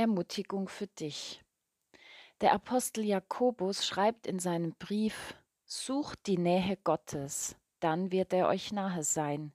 Ermutigung 0.00 0.70
für 0.70 0.86
dich. 0.86 1.44
Der 2.40 2.54
Apostel 2.54 3.04
Jakobus 3.04 3.84
schreibt 3.86 4.26
in 4.26 4.38
seinem 4.38 4.72
Brief, 4.76 5.36
Sucht 5.66 6.26
die 6.26 6.38
Nähe 6.38 6.78
Gottes, 6.84 7.54
dann 7.80 8.10
wird 8.10 8.32
er 8.32 8.48
euch 8.48 8.72
nahe 8.72 9.04
sein. 9.04 9.52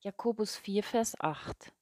Jakobus 0.00 0.54
4, 0.54 0.82
Vers 0.82 1.18
8. 1.18 1.72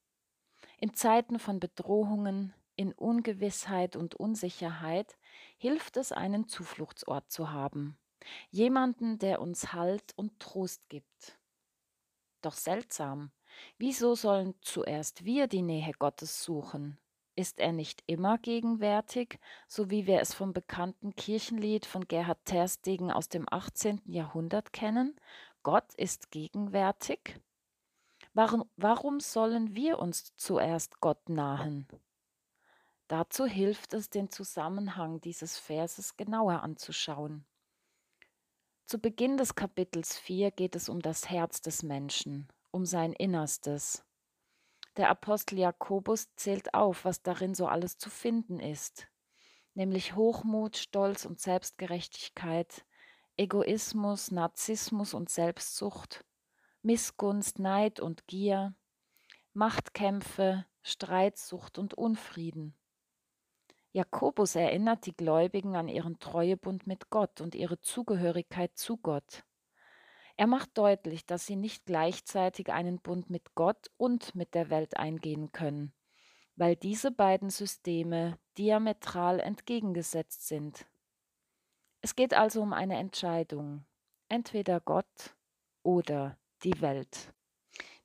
In 0.78 0.94
Zeiten 0.94 1.40
von 1.40 1.58
Bedrohungen, 1.58 2.54
in 2.76 2.92
Ungewissheit 2.92 3.96
und 3.96 4.14
Unsicherheit 4.14 5.18
hilft 5.58 5.96
es, 5.96 6.12
einen 6.12 6.46
Zufluchtsort 6.46 7.32
zu 7.32 7.50
haben. 7.50 7.98
Jemanden, 8.48 9.18
der 9.18 9.40
uns 9.40 9.72
Halt 9.72 10.12
und 10.14 10.38
Trost 10.38 10.88
gibt. 10.88 11.36
Doch 12.42 12.54
seltsam, 12.54 13.32
wieso 13.76 14.14
sollen 14.14 14.54
zuerst 14.60 15.24
wir 15.24 15.48
die 15.48 15.62
Nähe 15.62 15.92
Gottes 15.98 16.44
suchen? 16.44 16.96
Ist 17.36 17.58
er 17.58 17.72
nicht 17.72 18.04
immer 18.06 18.38
gegenwärtig, 18.38 19.40
so 19.66 19.90
wie 19.90 20.06
wir 20.06 20.20
es 20.20 20.32
vom 20.34 20.52
bekannten 20.52 21.16
Kirchenlied 21.16 21.84
von 21.84 22.06
Gerhard 22.06 22.44
Terstegen 22.44 23.10
aus 23.10 23.28
dem 23.28 23.46
18. 23.50 24.02
Jahrhundert 24.04 24.72
kennen? 24.72 25.18
Gott 25.64 25.94
ist 25.94 26.30
gegenwärtig? 26.30 27.40
Warum, 28.34 28.64
warum 28.76 29.18
sollen 29.18 29.74
wir 29.74 29.98
uns 29.98 30.36
zuerst 30.36 31.00
Gott 31.00 31.28
nahen? 31.28 31.88
Dazu 33.08 33.46
hilft 33.46 33.94
es, 33.94 34.10
den 34.10 34.30
Zusammenhang 34.30 35.20
dieses 35.20 35.58
Verses 35.58 36.16
genauer 36.16 36.62
anzuschauen. 36.62 37.44
Zu 38.86 38.98
Beginn 38.98 39.36
des 39.36 39.54
Kapitels 39.54 40.16
4 40.18 40.50
geht 40.50 40.76
es 40.76 40.88
um 40.88 41.00
das 41.00 41.30
Herz 41.30 41.60
des 41.60 41.82
Menschen, 41.82 42.48
um 42.70 42.86
sein 42.86 43.12
Innerstes. 43.12 44.04
Der 44.96 45.10
Apostel 45.10 45.58
Jakobus 45.58 46.34
zählt 46.36 46.72
auf, 46.72 47.04
was 47.04 47.22
darin 47.22 47.54
so 47.54 47.66
alles 47.66 47.98
zu 47.98 48.10
finden 48.10 48.60
ist, 48.60 49.08
nämlich 49.74 50.14
Hochmut, 50.14 50.76
Stolz 50.76 51.24
und 51.24 51.40
Selbstgerechtigkeit, 51.40 52.84
Egoismus, 53.36 54.30
Narzissmus 54.30 55.12
und 55.12 55.30
Selbstsucht, 55.30 56.24
Missgunst, 56.82 57.58
Neid 57.58 57.98
und 57.98 58.28
Gier, 58.28 58.76
Machtkämpfe, 59.52 60.64
Streitsucht 60.82 61.78
und 61.78 61.94
Unfrieden. 61.94 62.76
Jakobus 63.92 64.54
erinnert 64.54 65.06
die 65.06 65.16
Gläubigen 65.16 65.76
an 65.76 65.88
ihren 65.88 66.18
Treuebund 66.20 66.86
mit 66.86 67.10
Gott 67.10 67.40
und 67.40 67.54
ihre 67.54 67.80
Zugehörigkeit 67.80 68.76
zu 68.76 68.96
Gott. 68.96 69.44
Er 70.36 70.46
macht 70.46 70.76
deutlich, 70.76 71.26
dass 71.26 71.46
sie 71.46 71.56
nicht 71.56 71.86
gleichzeitig 71.86 72.72
einen 72.72 73.00
Bund 73.00 73.30
mit 73.30 73.54
Gott 73.54 73.90
und 73.96 74.34
mit 74.34 74.54
der 74.54 74.68
Welt 74.68 74.96
eingehen 74.96 75.52
können, 75.52 75.92
weil 76.56 76.74
diese 76.74 77.12
beiden 77.12 77.50
Systeme 77.50 78.38
diametral 78.58 79.38
entgegengesetzt 79.38 80.48
sind. 80.48 80.86
Es 82.00 82.16
geht 82.16 82.34
also 82.34 82.62
um 82.62 82.72
eine 82.72 82.98
Entscheidung, 82.98 83.84
entweder 84.28 84.80
Gott 84.80 85.36
oder 85.82 86.36
die 86.64 86.80
Welt. 86.80 87.32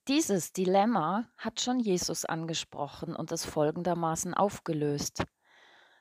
Dieses 0.08 0.54
Dilemma 0.54 1.30
hat 1.38 1.62
schon 1.62 1.80
Jesus 1.80 2.26
angesprochen 2.26 3.16
und 3.16 3.32
es 3.32 3.46
folgendermaßen 3.46 4.34
aufgelöst. 4.34 5.24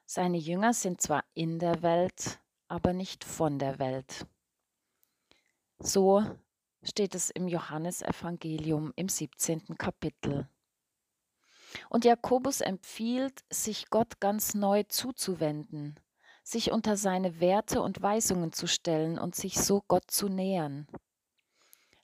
Seine 0.06 0.38
Jünger 0.38 0.72
sind 0.74 1.00
zwar 1.00 1.24
in 1.34 1.58
der 1.58 1.82
Welt, 1.82 2.40
aber 2.68 2.92
nicht 2.92 3.24
von 3.24 3.58
der 3.58 3.78
Welt. 3.78 4.26
So 5.80 6.24
steht 6.82 7.14
es 7.14 7.30
im 7.30 7.46
Johannesevangelium 7.46 8.92
im 8.96 9.08
17. 9.08 9.78
Kapitel. 9.78 10.48
Und 11.88 12.04
Jakobus 12.04 12.60
empfiehlt, 12.60 13.44
sich 13.50 13.88
Gott 13.90 14.20
ganz 14.20 14.54
neu 14.54 14.82
zuzuwenden, 14.84 16.00
sich 16.42 16.72
unter 16.72 16.96
seine 16.96 17.40
Werte 17.40 17.80
und 17.80 18.02
Weisungen 18.02 18.52
zu 18.52 18.66
stellen 18.66 19.18
und 19.18 19.36
sich 19.36 19.60
so 19.60 19.82
Gott 19.86 20.10
zu 20.10 20.28
nähern. 20.28 20.88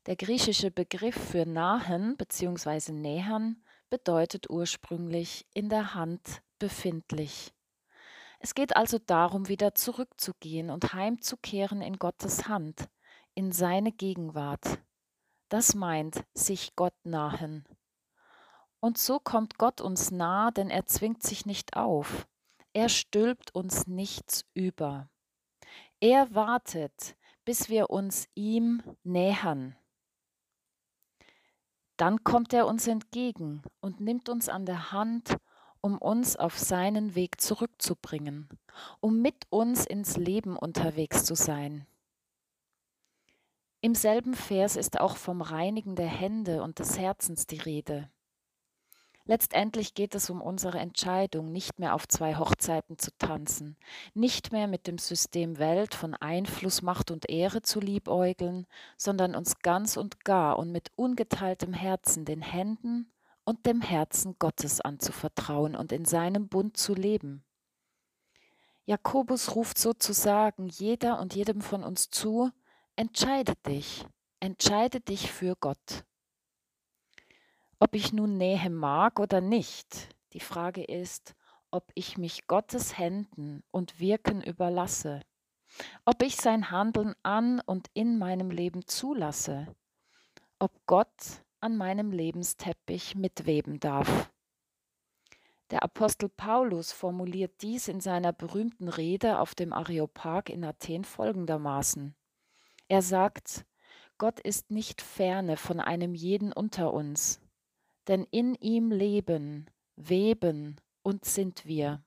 Der 0.06 0.16
griechische 0.16 0.71
Begriff 0.71 1.16
für 1.31 1.47
nahen 1.47 2.16
bzw. 2.16 2.93
nähern 2.93 3.65
bedeutet 3.91 4.50
ursprünglich 4.50 5.47
in 5.54 5.69
der 5.69 5.94
Hand 5.94 6.43
befindlich. 6.59 7.53
Es 8.38 8.54
geht 8.54 8.77
also 8.77 8.98
darum, 8.98 9.48
wieder 9.48 9.75
zurückzugehen 9.75 10.71
und 10.71 10.93
heimzukehren 10.93 11.81
in 11.81 11.97
Gottes 11.97 12.47
Hand, 12.47 12.88
in 13.34 13.53
seine 13.53 13.93
Gegenwart. 13.93 14.78
Das 15.49 15.75
meint 15.75 16.25
sich 16.34 16.75
Gott 16.77 16.95
nahen. 17.05 17.65
Und 18.81 18.99
so 18.99 19.19
kommt 19.19 19.59
Gott 19.59 19.81
uns 19.81 20.11
nah, 20.11 20.50
denn 20.50 20.71
er 20.71 20.87
zwingt 20.87 21.22
sich 21.22 21.47
nicht 21.47 21.77
auf. 21.77 22.27
Er 22.72 22.89
stülpt 22.89 23.55
uns 23.55 23.87
nichts 23.87 24.45
über. 24.53 25.09
Er 26.00 26.34
wartet, 26.34 27.17
bis 27.45 27.69
wir 27.69 27.91
uns 27.91 28.28
ihm 28.34 28.83
nähern. 29.05 29.77
Dann 31.97 32.25
kommt 32.25 32.53
er 32.53 32.66
uns 32.66 32.87
entgegen 32.89 33.62
und 33.81 34.01
nimmt 34.01 34.28
uns 34.28 34.49
an 34.49 34.66
der 34.66 34.91
Hand, 34.93 35.37
um 35.81 35.99
uns 35.99 36.37
auf 36.37 36.59
seinen 36.59 37.15
Weg 37.15 37.41
zurückzubringen, 37.41 38.49
um 39.01 39.22
mit 39.22 39.47
uns 39.51 39.87
ins 39.87 40.16
Leben 40.16 40.56
unterwegs 40.56 41.25
zu 41.25 41.34
sein. 41.34 41.87
Im 43.84 43.95
selben 43.95 44.33
Vers 44.33 44.77
ist 44.77 44.99
auch 44.99 45.19
vom 45.19 45.43
Reinigen 45.43 45.95
der 45.95 46.06
Hände 46.06 46.62
und 46.62 46.78
des 46.78 46.99
Herzens 46.99 47.47
die 47.47 47.59
Rede. 47.59 48.09
Letztendlich 49.27 49.93
geht 49.93 50.15
es 50.15 50.31
um 50.31 50.41
unsere 50.41 50.78
Entscheidung, 50.78 51.53
nicht 51.53 51.78
mehr 51.78 51.95
auf 51.95 52.09
zwei 52.09 52.37
Hochzeiten 52.37 52.97
zu 52.97 53.11
tanzen, 53.19 53.77
nicht 54.15 54.53
mehr 54.53 54.69
mit 54.69 54.87
dem 54.87 54.97
System 54.97 55.59
Welt 55.59 55.95
von 55.95 56.15
Einfluss, 56.15 56.81
Macht 56.81 57.11
und 57.11 57.28
Ehre 57.28 57.61
zu 57.61 57.78
liebäugeln, 57.78 58.67
sondern 58.97 59.34
uns 59.34 59.59
ganz 59.59 59.99
und 59.99 60.25
gar 60.25 60.59
und 60.59 60.72
mit 60.72 60.91
ungeteiltem 60.97 61.75
Herzen 61.75 62.25
den 62.25 62.41
Händen 62.41 63.12
und 63.45 63.66
dem 63.66 63.83
Herzen 63.83 64.37
Gottes 64.39 64.81
anzuvertrauen 64.81 65.77
und 65.77 65.93
in 65.93 66.06
seinem 66.06 66.49
Bund 66.49 66.78
zu 66.78 66.95
leben. 66.95 67.45
Jakobus 68.87 69.55
ruft 69.55 69.77
sozusagen 69.77 70.69
jeder 70.69 71.21
und 71.21 71.34
jedem 71.34 71.61
von 71.61 71.84
uns 71.84 72.09
zu, 72.09 72.51
Entscheide 72.97 73.55
dich, 73.66 74.06
entscheide 74.38 75.00
dich 75.00 75.32
für 75.32 75.56
Gott. 75.56 76.05
Ob 77.81 77.97
ich 77.97 78.12
nun 78.12 78.38
Nähe 78.38 78.71
mag 78.71 79.19
oder 79.19 79.41
nicht, 79.41 80.15
die 80.32 80.38
Frage 80.38 80.84
ist, 80.84 81.34
ob 81.72 81.91
ich 81.97 82.19
mich 82.19 82.47
Gottes 82.47 82.97
Händen 82.97 83.65
und 83.72 83.99
Wirken 83.99 84.41
überlasse, 84.43 85.22
ob 86.04 86.22
ich 86.22 86.37
sein 86.37 86.71
Handeln 86.71 87.16
an 87.25 87.59
und 87.66 87.88
in 87.94 88.16
meinem 88.16 88.53
Leben 88.53 88.87
zulasse, 88.87 89.66
ob 90.60 90.87
Gott 90.87 91.43
an 91.59 91.77
meinem 91.77 92.12
Lebensteppich 92.12 93.16
mitweben 93.16 93.81
darf. 93.81 94.31
Der 95.71 95.83
Apostel 95.83 96.28
Paulus 96.28 96.93
formuliert 96.93 97.60
dies 97.60 97.88
in 97.88 98.00
seiner 98.00 98.33
berühmten 98.33 98.87
Rede 98.87 99.41
auf 99.41 99.56
dem 99.56 99.72
Areopag 99.72 100.49
in 100.49 100.65
Athen 100.65 101.03
folgendermaßen. 101.03 102.15
Er 102.89 103.03
sagt, 103.03 103.65
Gott 104.19 104.41
ist 104.41 104.71
nicht 104.71 105.03
ferne 105.03 105.56
von 105.56 105.81
einem 105.81 106.15
jeden 106.15 106.53
unter 106.53 106.93
uns, 106.93 107.41
denn 108.09 108.27
in 108.31 108.55
ihm 108.55 108.91
leben, 108.91 109.71
weben 109.97 110.81
und 111.03 111.25
sind 111.25 111.67
wir. 111.67 112.03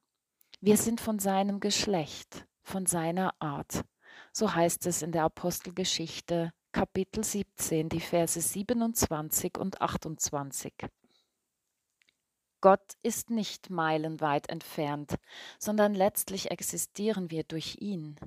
Wir 0.62 0.78
sind 0.78 1.02
von 1.02 1.20
seinem 1.20 1.60
Geschlecht, 1.60 2.48
von 2.64 2.86
seiner 2.86 3.34
Art. 3.40 3.84
So 4.32 4.54
heißt 4.54 4.86
es 4.88 5.02
in 5.02 5.12
der 5.12 5.24
Apostelgeschichte 5.24 6.52
Kapitel 6.72 7.24
17, 7.24 7.90
die 7.90 8.00
Verse 8.00 8.40
27 8.40 9.58
und 9.58 9.82
28. 9.82 10.74
Gott 12.62 12.94
ist 13.04 13.30
nicht 13.30 13.70
meilenweit 13.70 14.50
entfernt, 14.50 15.16
sondern 15.60 15.94
letztlich 15.94 16.52
existieren 16.52 17.32
wir 17.32 17.44
durch 17.44 17.78
ihn. 17.80 18.20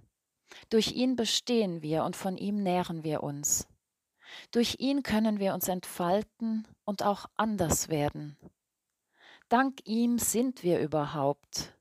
Durch 0.68 0.92
ihn 0.92 1.16
bestehen 1.16 1.82
wir 1.82 2.04
und 2.04 2.16
von 2.16 2.36
ihm 2.36 2.62
nähren 2.62 3.04
wir 3.04 3.22
uns. 3.22 3.68
Durch 4.50 4.76
ihn 4.78 5.02
können 5.02 5.38
wir 5.38 5.54
uns 5.54 5.68
entfalten 5.68 6.66
und 6.84 7.02
auch 7.02 7.26
anders 7.36 7.88
werden. 7.88 8.36
Dank 9.48 9.80
ihm 9.84 10.18
sind 10.18 10.62
wir 10.62 10.78
überhaupt. 10.78 11.76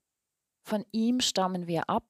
Von 0.64 0.86
ihm 0.92 1.20
stammen 1.20 1.68
wir 1.68 1.90
ab, 1.90 2.08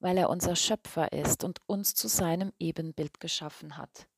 weil 0.00 0.18
er 0.18 0.30
unser 0.30 0.56
Schöpfer 0.56 1.12
ist 1.12 1.44
und 1.44 1.60
uns 1.66 1.94
zu 1.94 2.08
seinem 2.08 2.52
Ebenbild 2.58 3.20
geschaffen 3.20 3.76
hat. 3.76 4.08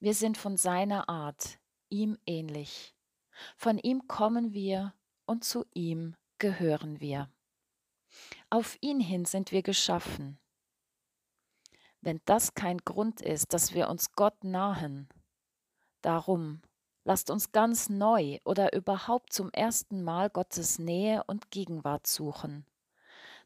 Wir 0.00 0.14
sind 0.14 0.36
von 0.36 0.56
seiner 0.56 1.08
Art, 1.08 1.58
ihm 1.88 2.18
ähnlich. 2.26 2.94
Von 3.56 3.78
ihm 3.78 4.06
kommen 4.06 4.52
wir 4.52 4.94
und 5.26 5.44
zu 5.44 5.64
ihm 5.74 6.14
gehören 6.38 7.00
wir. 7.00 7.30
Auf 8.50 8.76
ihn 8.80 9.00
hin 9.00 9.24
sind 9.24 9.52
wir 9.52 9.62
geschaffen. 9.62 10.38
Wenn 12.04 12.20
das 12.26 12.52
kein 12.52 12.76
Grund 12.76 13.22
ist, 13.22 13.54
dass 13.54 13.72
wir 13.72 13.88
uns 13.88 14.12
Gott 14.12 14.44
nahen, 14.44 15.08
darum 16.02 16.60
lasst 17.02 17.30
uns 17.30 17.50
ganz 17.50 17.88
neu 17.88 18.40
oder 18.44 18.74
überhaupt 18.74 19.32
zum 19.32 19.50
ersten 19.52 20.02
Mal 20.02 20.28
Gottes 20.28 20.78
Nähe 20.78 21.24
und 21.24 21.50
Gegenwart 21.50 22.06
suchen. 22.06 22.66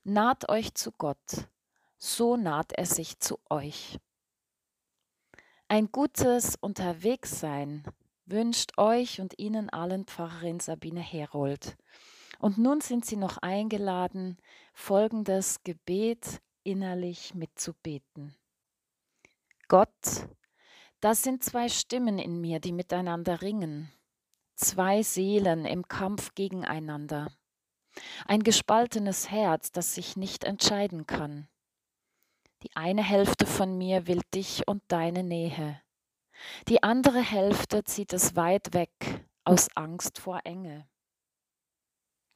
Naht 0.02 0.48
euch 0.48 0.74
zu 0.74 0.90
Gott, 0.90 1.46
so 1.98 2.36
naht 2.36 2.72
er 2.72 2.86
sich 2.86 3.20
zu 3.20 3.38
euch. 3.48 4.00
Ein 5.68 5.92
gutes 5.92 6.56
Unterwegssein 6.56 7.84
wünscht 8.26 8.76
euch 8.76 9.20
und 9.20 9.38
Ihnen 9.38 9.70
allen 9.70 10.04
Pfarrerin 10.04 10.58
Sabine 10.58 11.00
Herold. 11.00 11.76
Und 12.40 12.58
nun 12.58 12.80
sind 12.80 13.06
Sie 13.06 13.16
noch 13.16 13.38
eingeladen, 13.38 14.36
folgendes 14.74 15.62
Gebet 15.62 16.40
innerlich 16.64 17.36
mitzubeten. 17.36 18.34
Gott, 19.68 20.26
das 21.00 21.22
sind 21.22 21.44
zwei 21.44 21.68
Stimmen 21.68 22.18
in 22.18 22.40
mir, 22.40 22.58
die 22.58 22.72
miteinander 22.72 23.42
ringen, 23.42 23.92
zwei 24.54 25.02
Seelen 25.02 25.66
im 25.66 25.86
Kampf 25.86 26.34
gegeneinander, 26.34 27.30
ein 28.24 28.42
gespaltenes 28.42 29.30
Herz, 29.30 29.70
das 29.70 29.94
sich 29.94 30.16
nicht 30.16 30.44
entscheiden 30.44 31.06
kann. 31.06 31.48
Die 32.62 32.74
eine 32.74 33.02
Hälfte 33.02 33.44
von 33.44 33.76
mir 33.76 34.06
will 34.06 34.22
dich 34.34 34.66
und 34.66 34.82
deine 34.88 35.22
Nähe. 35.22 35.82
Die 36.66 36.82
andere 36.82 37.20
Hälfte 37.20 37.84
zieht 37.84 38.14
es 38.14 38.36
weit 38.36 38.72
weg 38.72 39.26
aus 39.44 39.68
Angst 39.76 40.18
vor 40.18 40.40
Enge. 40.44 40.88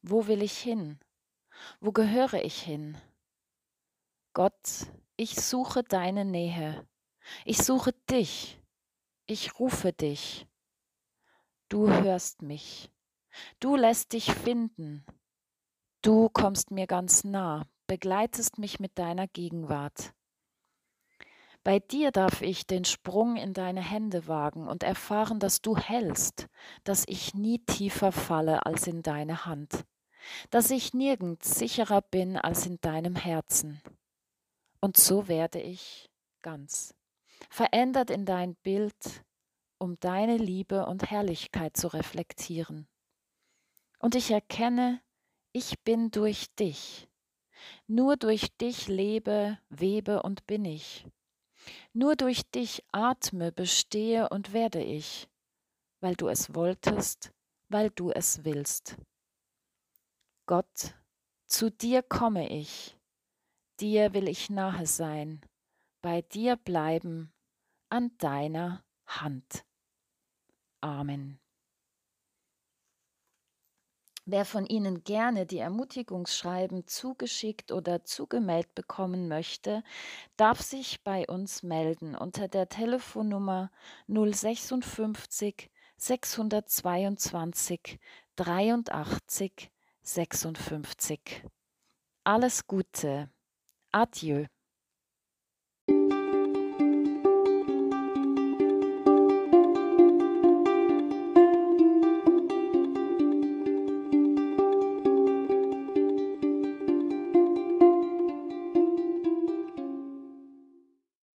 Wo 0.02 0.26
will 0.26 0.43
ich 0.43 0.58
hin? 0.58 1.00
Wo 1.81 1.93
gehöre 1.93 2.44
ich 2.44 2.61
hin? 2.61 2.99
Gott, 4.35 4.87
ich 5.17 5.37
suche 5.37 5.82
deine 5.82 6.26
Nähe. 6.26 6.87
Ich 7.45 7.59
suche 7.59 7.93
dich. 8.11 8.61
Ich 9.27 9.59
rufe 9.59 9.93
dich. 9.93 10.47
Du 11.69 11.89
hörst 11.89 12.43
mich. 12.43 12.91
Du 13.61 13.77
lässt 13.77 14.13
dich 14.13 14.33
finden. 14.33 15.05
Du 16.03 16.29
kommst 16.29 16.71
mir 16.71 16.87
ganz 16.87 17.25
nah 17.25 17.67
begleitest 17.93 18.57
mich 18.57 18.81
mit 18.81 18.99
deiner 18.99 19.29
Gegenwart. 19.29 20.15
Bei 21.63 21.79
dir 21.79 22.11
darf 22.11 22.41
ich 22.41 22.67
den 22.67 22.87
Sprung 22.87 23.37
in 23.37 23.53
deine 23.53 23.83
Hände 23.83 24.27
wagen 24.27 24.67
und 24.67 24.83
erfahren, 24.83 25.39
dass 25.39 25.61
du 25.61 25.77
hältst, 25.77 26.49
dass 26.85 27.05
ich 27.07 27.35
nie 27.35 27.59
tiefer 27.59 28.11
falle 28.11 28.65
als 28.65 28.87
in 28.87 29.03
deine 29.03 29.45
Hand, 29.45 29.85
dass 30.49 30.71
ich 30.71 30.95
nirgends 30.95 31.59
sicherer 31.59 32.01
bin 32.01 32.39
als 32.39 32.65
in 32.65 32.81
deinem 32.81 33.15
Herzen. 33.15 33.83
Und 34.81 34.97
so 34.97 35.29
werde 35.29 35.61
ich 35.61 36.11
ganz, 36.41 36.95
verändert 37.50 38.11
in 38.11 38.25
dein 38.25 38.55
Bild, 38.56 39.25
um 39.79 39.99
deine 40.00 40.37
Liebe 40.37 40.87
und 40.87 41.11
Herrlichkeit 41.11 41.77
zu 41.77 41.89
reflektieren. 41.89 42.87
Und 43.99 44.15
ich 44.15 44.31
erkenne, 44.31 45.00
ich 45.53 45.81
bin 45.81 46.11
durch 46.11 46.55
dich, 46.55 47.09
nur 47.87 48.17
durch 48.17 48.56
dich 48.56 48.89
lebe, 48.89 49.59
webe 49.69 50.23
und 50.23 50.47
bin 50.47 50.65
ich. 50.65 51.06
Nur 51.93 52.17
durch 52.17 52.43
dich 52.50 52.85
atme, 52.91 53.53
bestehe 53.53 54.29
und 54.29 54.53
werde 54.53 54.83
ich, 54.83 55.29
weil 56.00 56.17
du 56.17 56.29
es 56.29 56.55
wolltest, 56.55 57.33
weil 57.69 57.91
du 57.91 58.11
es 58.11 58.45
willst. 58.45 58.97
Gott, 60.47 60.95
zu 61.47 61.71
dir 61.71 62.03
komme 62.03 62.49
ich, 62.49 62.97
dir 63.79 64.12
will 64.12 64.29
ich 64.29 64.50
nahe 64.50 64.87
sein, 64.87 65.41
bei 66.02 66.22
dir 66.22 66.56
bleiben, 66.56 67.32
an 67.88 68.10
deiner 68.19 68.84
Hand. 69.06 69.64
Amen. 70.81 71.38
Wer 74.25 74.44
von 74.44 74.66
Ihnen 74.66 75.02
gerne 75.02 75.46
die 75.46 75.58
Ermutigungsschreiben 75.58 76.87
zugeschickt 76.87 77.72
oder 77.72 78.04
zugemeldet 78.04 78.72
bekommen 78.75 79.26
möchte, 79.26 79.82
darf 80.37 80.60
sich 80.60 81.02
bei 81.02 81.26
uns 81.26 81.64
melden 81.64 82.14
unter 82.14 82.46
der 82.46 82.69
Telefonnummer 82.69 83.72
056 84.06 85.70
622 85.96 87.99
83 88.37 89.72
56. 90.02 91.44
Alles 92.22 92.69
Gute. 92.69 93.28
Adieu. 93.90 94.46